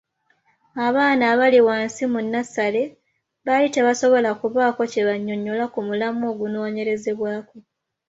Abaana 0.87 1.23
abaali 1.31 1.59
wansi 1.67 2.03
mu 2.13 2.19
nnassale 2.25 2.81
baali 3.45 3.67
tebasobola 3.75 4.29
kubaako 4.39 4.81
kye 4.91 5.01
bannyonnyola 5.07 5.65
ku 5.73 5.79
mulamwa 5.87 6.25
ogunoonyerezebwako. 6.33 7.55